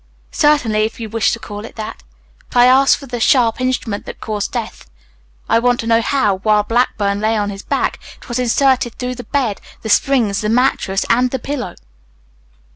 "Certainly, 0.31 0.79
if 0.79 0.99
you 0.99 1.09
wish 1.11 1.31
to 1.31 1.37
call 1.37 1.63
it 1.63 1.75
that. 1.75 2.01
But 2.49 2.57
I 2.61 2.65
ask 2.65 2.97
for 2.97 3.05
the 3.05 3.19
sharp 3.19 3.61
instrument 3.61 4.07
that 4.07 4.19
caused 4.19 4.51
death. 4.51 4.89
I 5.47 5.59
want 5.59 5.79
to 5.81 5.85
know 5.85 6.01
how, 6.01 6.37
while 6.39 6.63
Blackburn 6.63 7.19
lay 7.19 7.37
on 7.37 7.51
his 7.51 7.61
back, 7.61 7.99
it 8.17 8.27
was 8.27 8.39
inserted 8.39 8.95
through 8.95 9.13
the 9.13 9.25
bed, 9.25 9.61
the 9.83 9.89
springs, 9.89 10.41
the 10.41 10.49
mattress, 10.49 11.05
and 11.07 11.29
the 11.29 11.37
pillow." 11.37 11.75